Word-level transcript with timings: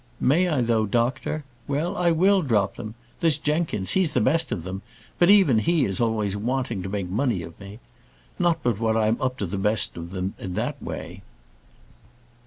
"May 0.19 0.49
I 0.49 0.61
though, 0.61 0.87
doctor? 0.87 1.43
Well, 1.67 1.95
I 1.95 2.09
will 2.09 2.41
drop 2.41 2.75
them. 2.75 2.95
There's 3.19 3.37
Jenkins; 3.37 3.91
he's 3.91 4.13
the 4.13 4.19
best 4.19 4.51
of 4.51 4.63
them; 4.63 4.81
but 5.19 5.29
even 5.29 5.59
he 5.59 5.85
is 5.85 6.01
always 6.01 6.35
wanting 6.35 6.81
to 6.81 6.89
make 6.89 7.07
money 7.07 7.43
of 7.43 7.59
me. 7.59 7.77
Not 8.39 8.63
but 8.63 8.79
what 8.79 8.97
I'm 8.97 9.21
up 9.21 9.37
to 9.37 9.45
the 9.45 9.59
best 9.59 9.97
of 9.97 10.09
them 10.09 10.33
in 10.39 10.55
that 10.55 10.81
way." 10.81 11.21